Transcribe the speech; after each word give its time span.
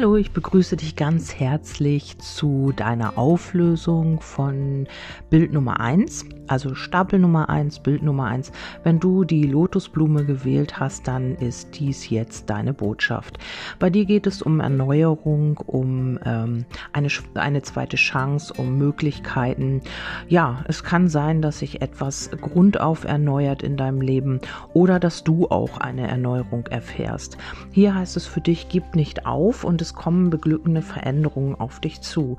Hallo, 0.00 0.16
ich 0.16 0.30
begrüße 0.30 0.78
dich 0.78 0.96
ganz 0.96 1.34
herzlich 1.34 2.16
zu 2.16 2.72
deiner 2.74 3.18
Auflösung 3.18 4.22
von 4.22 4.88
Bild 5.28 5.52
Nummer 5.52 5.78
1, 5.78 6.24
also 6.50 6.74
Stapel 6.74 7.20
Nummer 7.20 7.48
1, 7.48 7.78
Bild 7.78 8.02
Nummer 8.02 8.24
1. 8.24 8.50
Wenn 8.82 8.98
du 8.98 9.24
die 9.24 9.44
Lotusblume 9.44 10.24
gewählt 10.24 10.80
hast, 10.80 11.06
dann 11.06 11.36
ist 11.36 11.78
dies 11.78 12.10
jetzt 12.10 12.50
deine 12.50 12.74
Botschaft. 12.74 13.38
Bei 13.78 13.88
dir 13.88 14.04
geht 14.04 14.26
es 14.26 14.42
um 14.42 14.58
Erneuerung, 14.58 15.58
um 15.58 16.18
ähm, 16.24 16.64
eine, 16.92 17.08
eine 17.34 17.62
zweite 17.62 17.96
Chance, 17.96 18.52
um 18.56 18.78
Möglichkeiten. 18.78 19.80
Ja, 20.28 20.64
es 20.66 20.82
kann 20.82 21.06
sein, 21.06 21.40
dass 21.40 21.60
sich 21.60 21.82
etwas 21.82 22.30
grundauf 22.40 23.04
erneuert 23.04 23.62
in 23.62 23.76
deinem 23.76 24.00
Leben 24.00 24.40
oder 24.72 24.98
dass 24.98 25.22
du 25.22 25.46
auch 25.46 25.78
eine 25.78 26.08
Erneuerung 26.08 26.66
erfährst. 26.66 27.38
Hier 27.70 27.94
heißt 27.94 28.16
es 28.16 28.26
für 28.26 28.40
dich, 28.40 28.68
gib 28.68 28.96
nicht 28.96 29.24
auf 29.24 29.62
und 29.62 29.80
es 29.80 29.94
kommen 29.94 30.30
beglückende 30.30 30.82
Veränderungen 30.82 31.54
auf 31.54 31.78
dich 31.78 32.00
zu. 32.00 32.38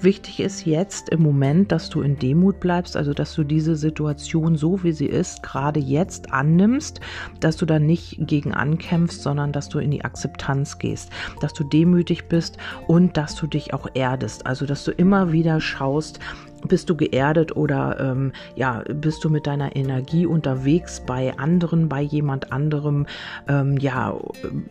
Wichtig 0.00 0.38
ist 0.38 0.64
jetzt 0.64 1.08
im 1.08 1.22
Moment, 1.22 1.72
dass 1.72 1.90
du 1.90 2.02
in 2.02 2.16
Demut 2.20 2.60
bleibst, 2.60 2.96
also 2.96 3.12
dass 3.12 3.34
du 3.34 3.47
diese 3.48 3.76
Situation 3.76 4.56
so 4.56 4.82
wie 4.82 4.92
sie 4.92 5.06
ist, 5.06 5.42
gerade 5.42 5.80
jetzt 5.80 6.32
annimmst, 6.32 7.00
dass 7.40 7.56
du 7.56 7.66
da 7.66 7.78
nicht 7.78 8.18
gegen 8.20 8.52
ankämpfst, 8.54 9.22
sondern 9.22 9.52
dass 9.52 9.68
du 9.68 9.78
in 9.78 9.90
die 9.90 10.04
Akzeptanz 10.04 10.78
gehst, 10.78 11.10
dass 11.40 11.52
du 11.52 11.64
demütig 11.64 12.28
bist 12.28 12.58
und 12.86 13.16
dass 13.16 13.34
du 13.34 13.46
dich 13.46 13.74
auch 13.74 13.88
erdest, 13.94 14.46
also 14.46 14.66
dass 14.66 14.84
du 14.84 14.92
immer 14.92 15.32
wieder 15.32 15.60
schaust, 15.60 16.20
bist 16.66 16.90
du 16.90 16.96
geerdet 16.96 17.56
oder 17.56 17.98
ähm, 18.00 18.32
ja, 18.56 18.82
bist 18.92 19.24
du 19.24 19.30
mit 19.30 19.46
deiner 19.46 19.76
Energie 19.76 20.26
unterwegs 20.26 21.02
bei 21.06 21.36
anderen, 21.38 21.88
bei 21.88 22.00
jemand 22.00 22.52
anderem, 22.52 23.06
ähm, 23.48 23.76
ja, 23.78 24.16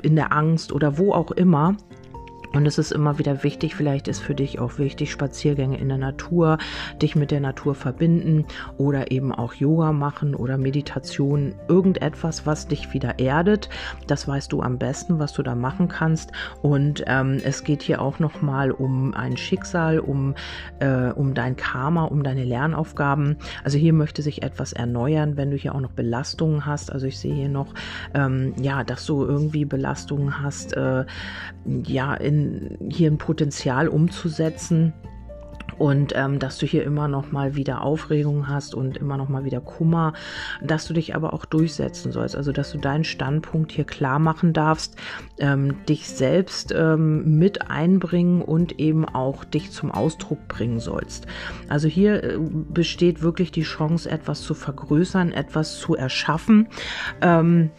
in 0.01 0.15
der 0.15 0.33
Angst 0.33 0.71
oder 0.71 0.97
wo 0.97 1.13
auch 1.13 1.31
immer. 1.31 1.77
Und 2.57 2.65
es 2.65 2.79
ist 2.79 2.91
immer 2.91 3.19
wieder 3.19 3.43
wichtig, 3.43 3.75
vielleicht 3.75 4.07
ist 4.07 4.19
für 4.19 4.33
dich 4.33 4.57
auch 4.57 4.79
wichtig, 4.79 5.11
Spaziergänge 5.11 5.77
in 5.77 5.89
der 5.89 5.99
Natur, 5.99 6.57
dich 6.99 7.15
mit 7.15 7.29
der 7.29 7.39
Natur 7.39 7.75
verbinden 7.75 8.47
oder 8.77 9.11
eben 9.11 9.31
auch 9.31 9.53
Yoga 9.53 9.91
machen 9.91 10.33
oder 10.33 10.57
Meditation, 10.57 11.53
irgendetwas, 11.67 12.47
was 12.47 12.67
dich 12.67 12.95
wieder 12.95 13.19
erdet. 13.19 13.69
Das 14.07 14.27
weißt 14.27 14.51
du 14.51 14.63
am 14.63 14.79
besten, 14.79 15.19
was 15.19 15.33
du 15.33 15.43
da 15.43 15.53
machen 15.53 15.87
kannst. 15.87 16.31
Und 16.63 17.03
ähm, 17.05 17.37
es 17.43 17.63
geht 17.63 17.83
hier 17.83 18.01
auch 18.01 18.17
nochmal 18.17 18.71
um 18.71 19.13
ein 19.13 19.37
Schicksal, 19.37 19.99
um, 19.99 20.33
äh, 20.79 21.11
um 21.11 21.35
dein 21.35 21.57
Karma, 21.57 22.05
um 22.05 22.23
deine 22.23 22.43
Lernaufgaben. 22.43 23.37
Also 23.63 23.77
hier 23.77 23.93
möchte 23.93 24.23
sich 24.23 24.41
etwas 24.41 24.73
erneuern, 24.73 25.37
wenn 25.37 25.51
du 25.51 25.57
hier 25.57 25.75
auch 25.75 25.81
noch 25.81 25.91
Belastungen 25.91 26.65
hast. 26.65 26.91
Also 26.91 27.05
ich 27.05 27.19
sehe 27.19 27.35
hier 27.35 27.49
noch, 27.49 27.75
ähm, 28.15 28.55
ja, 28.59 28.83
dass 28.83 29.05
du 29.05 29.23
irgendwie 29.23 29.65
Belastungen 29.65 30.41
hast, 30.41 30.75
äh, 30.75 31.05
ja, 31.85 32.15
in 32.15 32.46
hier 32.89 33.11
ein 33.11 33.17
Potenzial 33.17 33.87
umzusetzen 33.87 34.93
und 35.77 36.13
ähm, 36.15 36.39
dass 36.39 36.57
du 36.57 36.65
hier 36.65 36.83
immer 36.83 37.07
noch 37.07 37.31
mal 37.31 37.55
wieder 37.55 37.81
Aufregung 37.81 38.47
hast 38.47 38.73
und 38.73 38.97
immer 38.97 39.17
noch 39.17 39.29
mal 39.29 39.45
wieder 39.45 39.61
Kummer, 39.61 40.13
dass 40.61 40.87
du 40.87 40.93
dich 40.93 41.15
aber 41.15 41.33
auch 41.33 41.45
durchsetzen 41.45 42.11
sollst, 42.11 42.35
also 42.35 42.51
dass 42.51 42.71
du 42.71 42.77
deinen 42.77 43.03
Standpunkt 43.03 43.71
hier 43.71 43.85
klar 43.85 44.19
machen 44.19 44.53
darfst, 44.53 44.95
ähm, 45.39 45.85
dich 45.85 46.07
selbst 46.07 46.73
ähm, 46.75 47.37
mit 47.37 47.69
einbringen 47.69 48.41
und 48.41 48.79
eben 48.79 49.05
auch 49.05 49.43
dich 49.43 49.71
zum 49.71 49.91
Ausdruck 49.91 50.47
bringen 50.47 50.79
sollst. 50.79 51.27
Also 51.69 51.87
hier 51.87 52.23
äh, 52.23 52.37
besteht 52.39 53.21
wirklich 53.21 53.51
die 53.51 53.63
Chance, 53.63 54.09
etwas 54.09 54.41
zu 54.41 54.53
vergrößern, 54.53 55.31
etwas 55.31 55.79
zu 55.79 55.95
erschaffen. 55.95 56.67
Ähm, 57.21 57.69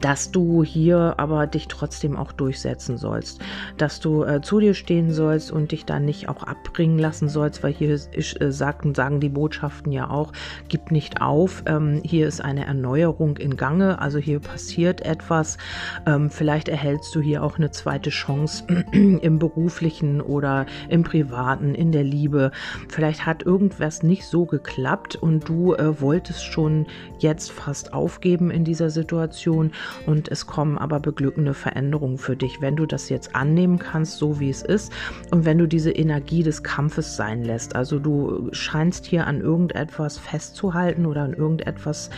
dass 0.00 0.30
du 0.30 0.62
hier 0.64 1.14
aber 1.18 1.46
dich 1.46 1.68
trotzdem 1.68 2.16
auch 2.16 2.32
durchsetzen 2.32 2.98
sollst, 2.98 3.40
dass 3.76 4.00
du 4.00 4.24
äh, 4.24 4.40
zu 4.40 4.60
dir 4.60 4.74
stehen 4.74 5.10
sollst 5.10 5.50
und 5.50 5.72
dich 5.72 5.84
dann 5.84 6.04
nicht 6.04 6.28
auch 6.28 6.42
abbringen 6.42 6.98
lassen 6.98 7.28
sollst, 7.28 7.62
weil 7.62 7.72
hier 7.72 7.94
ist, 7.94 8.40
äh, 8.40 8.52
sagen, 8.52 8.94
sagen 8.94 9.20
die 9.20 9.28
Botschaften 9.28 9.92
ja 9.92 10.10
auch, 10.10 10.32
gib 10.68 10.90
nicht 10.90 11.20
auf, 11.20 11.62
ähm, 11.66 12.00
hier 12.04 12.28
ist 12.28 12.40
eine 12.40 12.66
Erneuerung 12.66 13.36
in 13.36 13.56
Gange, 13.56 14.00
also 14.00 14.18
hier 14.18 14.40
passiert 14.40 15.02
etwas, 15.02 15.58
ähm, 16.06 16.30
vielleicht 16.30 16.68
erhältst 16.68 17.14
du 17.14 17.20
hier 17.20 17.42
auch 17.42 17.58
eine 17.58 17.70
zweite 17.70 18.10
Chance 18.10 18.64
im 18.92 19.38
beruflichen 19.38 20.20
oder 20.20 20.66
im 20.88 21.02
privaten, 21.02 21.74
in 21.74 21.92
der 21.92 22.04
Liebe, 22.04 22.52
vielleicht 22.88 23.26
hat 23.26 23.44
irgendwas 23.44 24.02
nicht 24.02 24.24
so 24.24 24.44
geklappt 24.46 25.16
und 25.16 25.48
du 25.48 25.74
äh, 25.74 26.00
wolltest 26.00 26.44
schon 26.44 26.86
jetzt 27.18 27.50
fast 27.50 27.92
aufgeben 27.92 28.50
in 28.50 28.64
dieser 28.64 28.90
Situation 28.90 29.71
und 30.06 30.28
es 30.28 30.46
kommen 30.46 30.78
aber 30.78 31.00
beglückende 31.00 31.54
Veränderungen 31.54 32.18
für 32.18 32.36
dich, 32.36 32.60
wenn 32.60 32.76
du 32.76 32.86
das 32.86 33.08
jetzt 33.08 33.34
annehmen 33.34 33.78
kannst, 33.78 34.18
so 34.18 34.40
wie 34.40 34.50
es 34.50 34.62
ist 34.62 34.92
und 35.30 35.44
wenn 35.44 35.58
du 35.58 35.66
diese 35.66 35.90
Energie 35.90 36.42
des 36.42 36.62
Kampfes 36.62 37.16
sein 37.16 37.44
lässt. 37.44 37.76
Also 37.76 37.98
du 37.98 38.48
scheinst 38.52 39.06
hier 39.06 39.26
an 39.26 39.40
irgendetwas 39.40 40.18
festzuhalten 40.18 41.06
oder 41.06 41.22
an 41.22 41.34
irgendetwas 41.34 42.10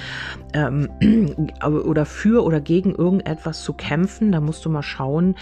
ähm, 0.52 0.88
oder 1.64 2.04
für 2.04 2.44
oder 2.44 2.60
gegen 2.60 2.94
irgendetwas 2.94 3.62
zu 3.62 3.72
kämpfen. 3.72 4.32
Da 4.32 4.40
musst 4.40 4.64
du 4.64 4.70
mal 4.70 4.82
schauen, 4.82 5.34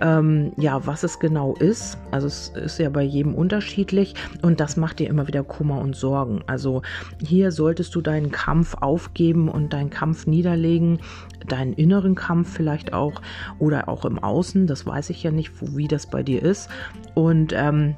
ähm, 0.00 0.52
ja, 0.56 0.86
was 0.86 1.02
es 1.02 1.18
genau 1.18 1.54
ist. 1.54 1.98
Also 2.10 2.26
es 2.26 2.48
ist 2.50 2.78
ja 2.78 2.90
bei 2.90 3.02
jedem 3.02 3.34
unterschiedlich 3.34 4.14
und 4.42 4.60
das 4.60 4.76
macht 4.76 4.98
dir 4.98 5.08
immer 5.08 5.26
wieder 5.26 5.44
Kummer 5.44 5.80
und 5.80 5.96
Sorgen. 5.96 6.42
Also 6.46 6.82
hier 7.24 7.52
solltest 7.52 7.94
du 7.94 8.00
deinen 8.00 8.30
Kampf 8.30 8.76
aufgeben 8.80 9.48
und 9.48 9.72
deinen 9.72 9.90
Kampf 9.90 10.26
niederlegen, 10.26 11.00
deinen 11.48 11.72
inneren 11.72 12.14
Kampf 12.14 12.52
vielleicht 12.52 12.92
auch 12.92 13.20
oder 13.58 13.88
auch 13.88 14.04
im 14.04 14.18
Außen, 14.18 14.66
das 14.66 14.86
weiß 14.86 15.10
ich 15.10 15.22
ja 15.22 15.30
nicht, 15.30 15.52
wie 15.76 15.88
das 15.88 16.06
bei 16.06 16.22
dir 16.22 16.42
ist. 16.42 16.68
Und 17.14 17.52
ähm, 17.56 17.96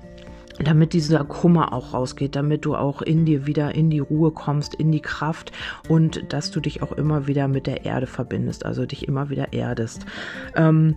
damit 0.62 0.93
dieser 0.93 1.25
Kummer 1.25 1.72
auch 1.72 1.94
rausgeht, 1.94 2.37
damit 2.37 2.65
du 2.65 2.77
auch 2.77 3.03
in 3.03 3.25
dir 3.25 3.47
wieder 3.47 3.75
in 3.75 3.91
die 3.91 4.00
Ruhe 4.00 4.31
kommst, 4.31 4.75
in 4.75 4.93
die 4.93 5.00
Kraft 5.00 5.53
und 5.88 6.33
dass 6.33 6.50
du 6.50 6.61
dich 6.61 6.83
auch 6.83 6.93
immer 6.93 7.27
wieder 7.27 7.49
mit 7.49 7.66
der 7.66 7.84
Erde 7.84 8.06
verbindest, 8.06 8.66
also 8.66 8.84
dich 8.87 9.09
immer 9.09 9.31
wieder 9.31 9.53
erdest. 9.53 10.06
Ähm, 10.55 10.97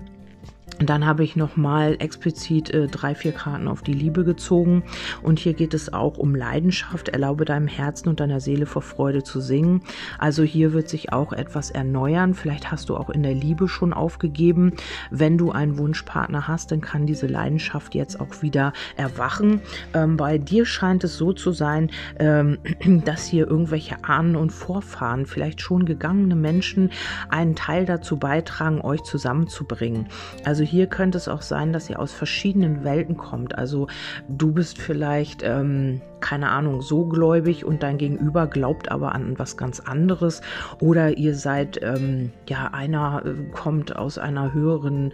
dann 0.89 1.05
habe 1.05 1.23
ich 1.23 1.35
nochmal 1.35 1.97
explizit 1.99 2.71
äh, 2.71 2.87
drei, 2.87 3.13
vier 3.13 3.31
Karten 3.31 3.67
auf 3.67 3.83
die 3.83 3.93
Liebe 3.93 4.23
gezogen. 4.23 4.83
Und 5.21 5.37
hier 5.37 5.53
geht 5.53 5.73
es 5.73 5.93
auch 5.93 6.17
um 6.17 6.33
Leidenschaft. 6.33 7.09
Erlaube 7.09 7.45
deinem 7.45 7.67
Herzen 7.67 8.09
und 8.09 8.19
deiner 8.19 8.39
Seele 8.39 8.65
vor 8.65 8.81
Freude 8.81 9.23
zu 9.23 9.39
singen. 9.39 9.83
Also 10.17 10.41
hier 10.41 10.73
wird 10.73 10.89
sich 10.89 11.13
auch 11.13 11.31
etwas 11.31 11.69
erneuern. 11.69 12.33
Vielleicht 12.33 12.71
hast 12.71 12.89
du 12.89 12.97
auch 12.97 13.09
in 13.09 13.21
der 13.21 13.35
Liebe 13.35 13.67
schon 13.67 13.93
aufgegeben. 13.93 14.73
Wenn 15.11 15.37
du 15.37 15.51
einen 15.51 15.77
Wunschpartner 15.77 16.47
hast, 16.47 16.71
dann 16.71 16.81
kann 16.81 17.05
diese 17.05 17.27
Leidenschaft 17.27 17.93
jetzt 17.93 18.19
auch 18.19 18.41
wieder 18.41 18.73
erwachen. 18.95 19.61
Ähm, 19.93 20.17
bei 20.17 20.39
dir 20.39 20.65
scheint 20.65 21.03
es 21.03 21.17
so 21.17 21.33
zu 21.33 21.51
sein, 21.51 21.91
ähm, 22.17 22.57
dass 23.05 23.27
hier 23.27 23.47
irgendwelche 23.47 24.03
Ahnen 24.03 24.35
und 24.35 24.51
Vorfahren, 24.51 25.27
vielleicht 25.27 25.61
schon 25.61 25.85
gegangene 25.85 26.35
Menschen, 26.35 26.89
einen 27.29 27.55
Teil 27.55 27.85
dazu 27.85 28.17
beitragen, 28.17 28.81
euch 28.81 29.03
zusammenzubringen. 29.03 30.07
Also 30.43 30.63
also 30.63 30.71
hier 30.73 30.87
könnte 30.87 31.19
es 31.19 31.27
auch 31.27 31.43
sein, 31.43 31.71
dass 31.71 31.87
ihr 31.87 31.99
aus 31.99 32.11
verschiedenen 32.11 32.83
Welten 32.83 33.15
kommt. 33.15 33.55
Also 33.55 33.85
du 34.27 34.51
bist 34.51 34.79
vielleicht 34.79 35.43
ähm, 35.43 36.01
keine 36.23 36.49
Ahnung, 36.49 36.81
so 36.81 37.05
gläubig 37.05 37.65
und 37.65 37.83
dein 37.83 37.97
Gegenüber 37.97 38.47
glaubt 38.47 38.89
aber 38.89 39.13
an 39.13 39.37
was 39.37 39.57
ganz 39.57 39.81
anderes. 39.81 40.41
Oder 40.79 41.17
ihr 41.17 41.35
seid, 41.35 41.81
ähm, 41.83 42.31
ja, 42.47 42.69
einer 42.71 43.23
äh, 43.25 43.33
kommt 43.51 43.97
aus 43.97 44.17
einer 44.17 44.53
höheren, 44.53 45.11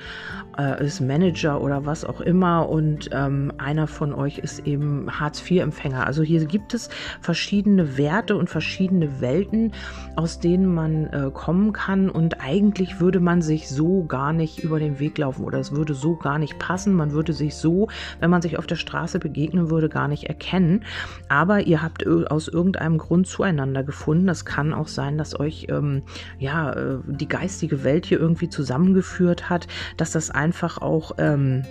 äh, 0.58 0.86
ist 0.86 1.02
Manager 1.02 1.62
oder 1.62 1.88
was 1.88 2.06
auch 2.06 2.22
immer 2.22 2.70
und 2.70 3.10
ähm, 3.12 3.52
einer 3.58 3.88
von 3.88 4.14
euch 4.14 4.38
ist 4.38 4.68
eben 4.68 5.08
Hartz-IV-Empfänger. 5.20 6.06
Also 6.06 6.22
hier 6.22 6.46
gibt 6.46 6.76
es 6.76 6.90
verschiedene 7.22 7.98
Werte 7.98 8.38
und 8.38 8.48
verschiedene 8.48 9.20
Welten, 9.20 9.74
aus 10.16 10.40
denen 10.40 10.72
man 10.72 11.08
äh, 11.08 11.32
kommen 11.34 11.74
kann 11.74 12.12
und 12.12 12.40
eigentlich 12.40 13.00
würde 13.00 13.20
man 13.20 13.42
sich 13.42 13.68
so 13.68 14.04
gar 14.04 14.32
nicht 14.32 14.60
über 14.60 14.78
den 14.78 15.00
Weg 15.00 15.18
laufen 15.18 15.44
oder 15.44 15.58
es 15.58 15.72
würde 15.72 15.96
so 15.96 16.16
gar 16.16 16.38
nicht 16.38 16.60
passen. 16.60 16.94
Man 16.94 17.14
würde 17.14 17.34
sich 17.34 17.56
so, 17.56 17.88
wenn 18.20 18.30
man 18.30 18.44
sich 18.44 18.60
auf 18.60 18.68
der 18.68 18.76
Straße 18.76 19.18
begegnen 19.18 19.72
würde, 19.72 19.90
gar 19.90 20.08
nicht 20.08 20.26
erkennen. 20.26 20.84
Aber 21.28 21.62
ihr 21.62 21.82
habt 21.82 22.06
aus 22.08 22.48
irgendeinem 22.48 22.98
Grund 22.98 23.28
zueinander 23.28 23.84
gefunden. 23.84 24.28
Das 24.28 24.46
kann 24.46 24.74
auch 24.74 24.88
sein, 24.88 25.18
dass 25.18 25.40
euch 25.40 25.68
ähm, 25.70 26.04
ja 26.38 26.72
äh, 26.74 26.98
die 27.06 27.28
geistige 27.28 27.84
Welt 27.84 28.06
hier 28.06 28.20
irgendwie 28.20 28.50
zusammengeführt 28.50 29.50
hat, 29.50 29.68
dass 29.98 30.12
das 30.12 30.32
einfach 30.32 30.80
auch 30.80 31.14
ähm, 31.18 31.64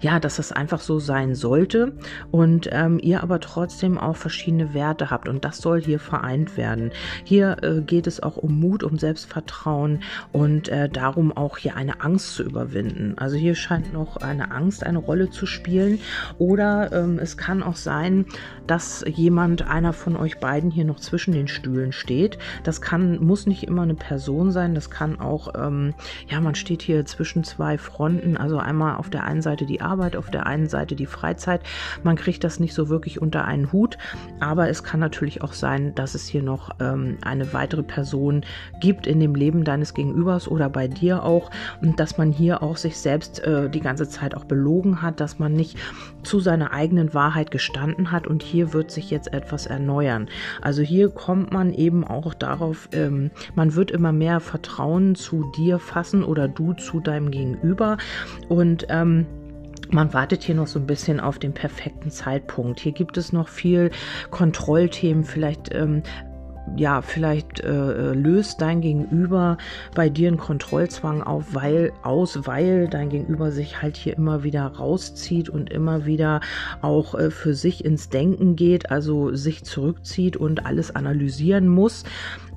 ja, 0.00 0.20
dass 0.20 0.36
das 0.36 0.52
einfach 0.52 0.80
so 0.80 0.98
sein 0.98 1.34
sollte 1.34 1.92
und 2.30 2.68
ähm, 2.72 2.98
ihr 3.02 3.22
aber 3.22 3.40
trotzdem 3.40 3.98
auch 3.98 4.16
verschiedene 4.16 4.74
Werte 4.74 5.10
habt 5.10 5.28
und 5.28 5.44
das 5.44 5.58
soll 5.58 5.82
hier 5.82 5.98
vereint 5.98 6.56
werden. 6.56 6.90
Hier 7.24 7.56
äh, 7.62 7.80
geht 7.80 8.06
es 8.06 8.22
auch 8.22 8.36
um 8.36 8.58
Mut, 8.58 8.82
um 8.82 8.98
Selbstvertrauen 8.98 10.02
und 10.32 10.68
äh, 10.68 10.88
darum 10.88 11.36
auch 11.36 11.58
hier 11.58 11.76
eine 11.76 12.00
Angst 12.00 12.34
zu 12.34 12.42
überwinden. 12.42 13.14
Also 13.16 13.36
hier 13.36 13.54
scheint 13.54 13.92
noch 13.92 14.18
eine 14.18 14.50
Angst 14.50 14.84
eine 14.84 14.98
Rolle 14.98 15.30
zu 15.30 15.46
spielen 15.46 16.00
oder 16.38 16.92
ähm, 16.92 17.18
es 17.18 17.36
kann 17.36 17.62
auch 17.62 17.76
sein, 17.76 18.26
dass 18.66 19.04
jemand, 19.06 19.62
einer 19.68 19.92
von 19.92 20.16
euch 20.16 20.38
beiden 20.38 20.70
hier 20.70 20.84
noch 20.84 21.00
zwischen 21.00 21.32
den 21.32 21.48
Stühlen 21.48 21.92
steht. 21.92 22.38
Das 22.64 22.80
kann, 22.80 23.24
muss 23.24 23.46
nicht 23.46 23.64
immer 23.64 23.82
eine 23.82 23.94
Person 23.94 24.50
sein, 24.50 24.74
das 24.74 24.90
kann 24.90 25.20
auch, 25.20 25.54
ähm, 25.56 25.94
ja, 26.28 26.40
man 26.40 26.54
steht 26.54 26.82
hier 26.82 27.04
zwischen 27.04 27.44
zwei 27.44 27.78
Fronten, 27.78 28.36
also 28.36 28.58
einmal 28.58 28.96
auf 28.96 29.10
der 29.10 29.24
einen 29.24 29.42
Seite 29.42 29.66
die 29.66 29.80
Arbeit, 29.86 30.16
auf 30.16 30.30
der 30.30 30.46
einen 30.46 30.68
Seite 30.68 30.96
die 30.96 31.06
Freizeit. 31.06 31.62
Man 32.02 32.16
kriegt 32.16 32.44
das 32.44 32.60
nicht 32.60 32.74
so 32.74 32.88
wirklich 32.88 33.22
unter 33.22 33.44
einen 33.44 33.72
Hut, 33.72 33.96
aber 34.40 34.68
es 34.68 34.82
kann 34.82 35.00
natürlich 35.00 35.42
auch 35.42 35.52
sein, 35.52 35.94
dass 35.94 36.14
es 36.14 36.26
hier 36.26 36.42
noch 36.42 36.70
ähm, 36.80 37.18
eine 37.22 37.52
weitere 37.52 37.82
Person 37.82 38.44
gibt 38.80 39.06
in 39.06 39.20
dem 39.20 39.34
Leben 39.34 39.64
deines 39.64 39.94
Gegenübers 39.94 40.48
oder 40.48 40.68
bei 40.68 40.88
dir 40.88 41.22
auch 41.22 41.50
und 41.80 42.00
dass 42.00 42.18
man 42.18 42.32
hier 42.32 42.62
auch 42.62 42.76
sich 42.76 42.98
selbst 42.98 43.40
äh, 43.40 43.70
die 43.70 43.80
ganze 43.80 44.08
Zeit 44.08 44.34
auch 44.34 44.44
belogen 44.44 45.02
hat, 45.02 45.20
dass 45.20 45.38
man 45.38 45.52
nicht 45.52 45.78
zu 46.22 46.40
seiner 46.40 46.72
eigenen 46.72 47.14
Wahrheit 47.14 47.50
gestanden 47.50 48.10
hat 48.10 48.26
und 48.26 48.42
hier 48.42 48.72
wird 48.72 48.90
sich 48.90 49.10
jetzt 49.10 49.32
etwas 49.32 49.66
erneuern. 49.66 50.28
Also 50.60 50.82
hier 50.82 51.08
kommt 51.10 51.52
man 51.52 51.72
eben 51.72 52.04
auch 52.04 52.34
darauf, 52.34 52.88
ähm, 52.92 53.30
man 53.54 53.74
wird 53.74 53.90
immer 53.90 54.12
mehr 54.12 54.40
Vertrauen 54.40 55.14
zu 55.14 55.50
dir 55.56 55.78
fassen 55.78 56.24
oder 56.24 56.48
du 56.48 56.72
zu 56.72 57.00
deinem 57.00 57.30
Gegenüber 57.30 57.96
und 58.48 58.86
ähm, 58.88 59.26
man 59.90 60.12
wartet 60.12 60.42
hier 60.42 60.54
noch 60.54 60.66
so 60.66 60.78
ein 60.78 60.86
bisschen 60.86 61.20
auf 61.20 61.38
den 61.38 61.52
perfekten 61.52 62.10
Zeitpunkt. 62.10 62.80
Hier 62.80 62.92
gibt 62.92 63.16
es 63.16 63.32
noch 63.32 63.48
viel 63.48 63.90
Kontrollthemen, 64.30 65.24
vielleicht 65.24 65.74
ähm, 65.74 66.02
ja, 66.74 67.00
vielleicht 67.00 67.60
äh, 67.60 68.12
löst 68.12 68.60
dein 68.60 68.80
Gegenüber 68.80 69.56
bei 69.94 70.08
dir 70.08 70.28
einen 70.28 70.36
Kontrollzwang 70.36 71.22
auf, 71.22 71.54
weil, 71.54 71.92
aus, 72.02 72.46
weil 72.46 72.88
dein 72.88 73.08
Gegenüber 73.08 73.52
sich 73.52 73.82
halt 73.82 73.96
hier 73.96 74.16
immer 74.16 74.42
wieder 74.42 74.66
rauszieht 74.66 75.48
und 75.48 75.70
immer 75.70 76.06
wieder 76.06 76.40
auch 76.82 77.14
äh, 77.14 77.30
für 77.30 77.54
sich 77.54 77.84
ins 77.84 78.08
Denken 78.08 78.56
geht, 78.56 78.90
also 78.90 79.34
sich 79.34 79.64
zurückzieht 79.64 80.36
und 80.36 80.66
alles 80.66 80.94
analysieren 80.94 81.68
muss. 81.68 82.04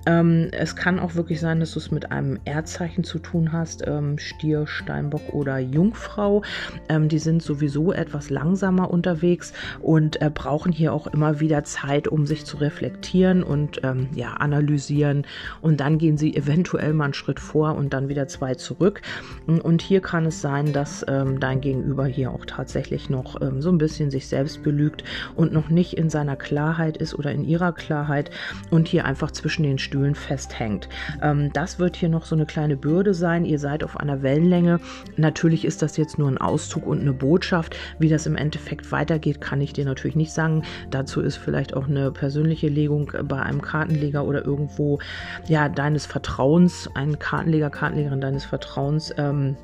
Ähm, 0.06 0.48
es 0.52 0.76
kann 0.76 1.00
auch 1.00 1.16
wirklich 1.16 1.40
sein, 1.40 1.60
dass 1.60 1.74
du 1.74 1.80
es 1.80 1.92
mit 1.92 2.12
einem 2.12 2.40
Erdzeichen 2.46 3.04
zu 3.04 3.20
tun 3.20 3.52
hast, 3.52 3.86
ähm, 3.86 4.18
Stier, 4.18 4.66
Steinbock 4.66 5.34
oder 5.34 5.60
Jungfrau. 5.60 6.44
Ähm, 6.88 7.10
die 7.10 7.20
sind 7.20 7.44
sowieso 7.44 7.92
etwas 7.92 8.30
langsamer 8.30 8.92
unterwegs 8.92 9.54
und 9.82 10.22
äh, 10.22 10.32
brauchen 10.34 10.72
hier 10.72 10.94
auch 10.94 11.08
immer 11.08 11.40
wieder 11.40 11.64
Zeit, 11.64 12.08
um 12.08 12.26
sich 12.26 12.46
zu 12.46 12.58
reflektieren 12.58 13.44
und 13.44 13.82
ähm, 13.84 14.10
ja, 14.16 14.34
analysieren. 14.34 15.26
Und 15.62 15.80
dann 15.80 15.98
gehen 15.98 16.18
sie 16.18 16.36
eventuell 16.36 16.94
mal 16.94 17.06
einen 17.06 17.14
Schritt 17.14 17.40
vor 17.40 17.76
und 17.76 17.94
dann 17.94 18.08
wieder 18.10 18.28
zwei 18.28 18.56
zurück. 18.56 19.02
Und 19.48 19.82
hier 19.82 20.02
kann 20.02 20.26
es 20.26 20.42
sein, 20.42 20.74
dass 20.74 21.06
ähm, 21.08 21.40
dein 21.40 21.62
Gegenüber 21.62 22.06
hier 22.06 22.32
auch 22.32 22.46
tatsächlich 22.46 23.10
noch 23.10 23.42
ähm, 23.42 23.62
so 23.62 23.70
ein 23.70 23.78
bisschen 23.78 24.12
sich 24.12 24.28
selbst 24.28 24.64
belügt 24.64 25.04
und 25.36 25.52
noch 25.52 25.70
nicht 25.70 25.94
in 25.94 26.10
seiner 26.10 26.36
Klarheit 26.36 26.98
ist 26.98 27.16
oder 27.16 27.32
in 27.32 27.44
ihrer 27.44 27.74
Klarheit 27.74 28.32
und 28.70 28.88
hier 28.88 29.06
einfach 29.06 29.32
zwischen 29.32 29.64
den 29.64 29.80
Stühlen 29.90 30.14
festhängt. 30.14 30.88
Ähm, 31.24 31.52
das 31.52 31.80
wird 31.80 31.96
hier 31.96 32.10
noch 32.10 32.26
so 32.26 32.36
eine 32.36 32.46
kleine 32.46 32.78
Bürde 32.78 33.16
sein. 33.16 33.44
Ihr 33.44 33.58
seid 33.58 33.84
auf 33.84 33.98
einer 33.98 34.22
Wellenlänge. 34.22 34.80
Natürlich 35.18 35.66
ist 35.66 35.82
das 35.82 35.98
jetzt 35.98 36.20
nur 36.20 36.28
ein 36.28 36.38
Auszug 36.38 36.86
und 36.86 37.02
eine 37.02 37.14
Botschaft. 37.14 37.76
Wie 37.98 38.08
das 38.08 38.28
im 38.28 38.36
Endeffekt 38.36 38.92
weitergeht, 38.92 39.42
kann 39.42 39.62
ich 39.62 39.74
dir 39.74 39.86
natürlich 39.86 40.16
nicht 40.16 40.32
sagen. 40.32 40.64
Dazu 40.92 41.22
ist 41.22 41.38
vielleicht 41.38 41.74
auch 41.74 41.88
eine 41.88 42.12
persönliche 42.12 42.68
Legung 42.68 43.12
bei 43.24 43.42
einem 43.42 43.64
Kartenleger 43.64 44.26
oder 44.26 44.46
irgendwo 44.46 45.00
ja 45.48 45.70
deines 45.70 46.06
Vertrauens, 46.06 46.88
ein 46.94 47.18
Kartenleger, 47.18 47.72
Kartenlegerin 47.72 48.22
deines 48.22 48.46
Vertrauens. 48.46 49.12
Ähm, 49.18 49.58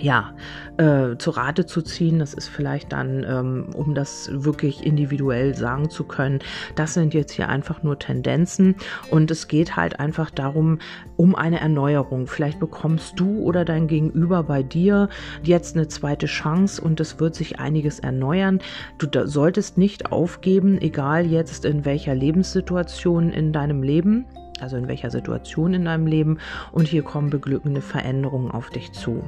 ja, 0.00 0.34
äh, 0.76 1.16
zu 1.18 1.30
Rate 1.30 1.66
zu 1.66 1.82
ziehen. 1.82 2.18
Das 2.18 2.34
ist 2.34 2.48
vielleicht 2.48 2.92
dann, 2.92 3.24
ähm, 3.28 3.66
um 3.74 3.94
das 3.94 4.30
wirklich 4.32 4.84
individuell 4.84 5.54
sagen 5.54 5.90
zu 5.90 6.04
können. 6.04 6.40
Das 6.74 6.94
sind 6.94 7.14
jetzt 7.14 7.32
hier 7.32 7.48
einfach 7.48 7.82
nur 7.82 7.98
Tendenzen 7.98 8.76
und 9.10 9.30
es 9.30 9.48
geht 9.48 9.76
halt 9.76 10.00
einfach 10.00 10.30
darum, 10.30 10.78
um 11.16 11.34
eine 11.34 11.60
Erneuerung. 11.60 12.26
Vielleicht 12.26 12.60
bekommst 12.60 13.18
du 13.20 13.40
oder 13.40 13.64
dein 13.64 13.86
Gegenüber 13.86 14.42
bei 14.42 14.62
dir 14.62 15.08
jetzt 15.42 15.76
eine 15.76 15.88
zweite 15.88 16.26
Chance 16.26 16.82
und 16.82 17.00
es 17.00 17.20
wird 17.20 17.34
sich 17.34 17.58
einiges 17.58 18.00
erneuern. 18.00 18.60
Du 18.98 19.08
solltest 19.26 19.78
nicht 19.78 20.12
aufgeben, 20.12 20.80
egal 20.80 21.26
jetzt 21.26 21.64
in 21.64 21.84
welcher 21.84 22.14
Lebenssituation 22.14 23.30
in 23.30 23.52
deinem 23.52 23.82
Leben 23.82 24.26
also 24.60 24.76
in 24.76 24.88
welcher 24.88 25.10
Situation 25.10 25.74
in 25.74 25.84
deinem 25.84 26.06
Leben 26.06 26.38
und 26.72 26.88
hier 26.88 27.02
kommen 27.02 27.30
beglückende 27.30 27.80
Veränderungen 27.80 28.50
auf 28.50 28.70
dich 28.70 28.92
zu 28.92 29.24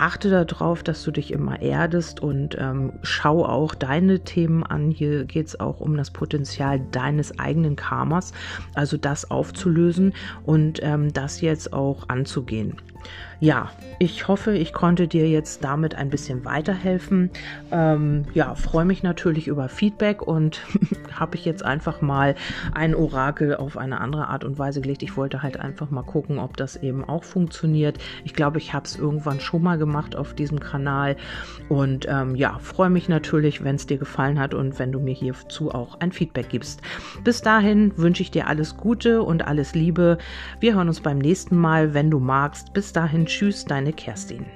achte 0.00 0.30
darauf, 0.30 0.82
dass 0.82 1.02
du 1.04 1.10
dich 1.10 1.32
immer 1.32 1.60
erdest 1.60 2.20
und 2.20 2.56
ähm, 2.58 2.92
schau 3.02 3.44
auch 3.44 3.74
deine 3.74 4.20
Themen 4.20 4.62
an. 4.62 4.90
Hier 4.90 5.24
geht 5.24 5.46
es 5.46 5.60
auch 5.60 5.80
um 5.80 5.96
das 5.96 6.10
Potenzial 6.10 6.80
deines 6.90 7.38
eigenen 7.38 7.76
Karmas, 7.76 8.32
also 8.74 8.96
das 8.96 9.30
aufzulösen 9.30 10.14
und 10.44 10.80
ähm, 10.82 11.12
das 11.12 11.40
jetzt 11.40 11.72
auch 11.72 12.08
anzugehen. 12.08 12.76
Ja, 13.42 13.70
ich 13.98 14.28
hoffe, 14.28 14.54
ich 14.54 14.74
konnte 14.74 15.08
dir 15.08 15.26
jetzt 15.26 15.64
damit 15.64 15.94
ein 15.94 16.10
bisschen 16.10 16.44
weiterhelfen. 16.44 17.30
Ähm, 17.70 18.26
ja, 18.34 18.54
freue 18.54 18.84
mich 18.84 19.02
natürlich 19.02 19.48
über 19.48 19.70
Feedback 19.70 20.20
und 20.20 20.60
habe 21.12 21.36
ich 21.36 21.46
jetzt 21.46 21.64
einfach 21.64 22.02
mal 22.02 22.34
ein 22.74 22.94
Orakel 22.94 23.56
auf 23.56 23.78
eine 23.78 24.00
andere 24.02 24.28
Art 24.28 24.44
und 24.44 24.58
Weise 24.58 24.82
gelegt. 24.82 25.02
Ich 25.02 25.16
wollte 25.16 25.42
halt 25.42 25.58
einfach 25.58 25.90
mal 25.90 26.02
gucken, 26.02 26.38
ob 26.38 26.58
das 26.58 26.76
eben 26.76 27.02
auch 27.02 27.24
funktioniert. 27.24 27.98
Ich 28.24 28.34
glaube, 28.34 28.58
ich 28.58 28.74
habe 28.74 28.84
es 28.84 28.96
irgendwann 28.96 29.40
schon 29.40 29.62
mal 29.62 29.78
gemacht 29.78 30.16
auf 30.16 30.34
diesem 30.34 30.60
Kanal 30.60 31.16
und 31.70 32.06
ähm, 32.10 32.34
ja, 32.34 32.58
freue 32.58 32.90
mich 32.90 33.08
natürlich, 33.08 33.64
wenn 33.64 33.76
es 33.76 33.86
dir 33.86 33.96
gefallen 33.96 34.38
hat 34.38 34.52
und 34.52 34.78
wenn 34.78 34.92
du 34.92 35.00
mir 35.00 35.14
hierzu 35.14 35.70
auch 35.70 35.98
ein 36.00 36.12
Feedback 36.12 36.50
gibst. 36.50 36.82
Bis 37.24 37.40
dahin 37.40 37.96
wünsche 37.96 38.22
ich 38.22 38.30
dir 38.30 38.48
alles 38.48 38.76
Gute 38.76 39.22
und 39.22 39.46
alles 39.46 39.74
Liebe. 39.74 40.18
Wir 40.58 40.74
hören 40.74 40.88
uns 40.88 41.00
beim 41.00 41.18
nächsten 41.18 41.56
Mal, 41.56 41.94
wenn 41.94 42.10
du 42.10 42.18
magst. 42.18 42.74
Bis 42.90 42.94
dahin, 42.94 43.24
tschüss, 43.24 43.64
deine 43.64 43.92
Kerstin. 43.92 44.46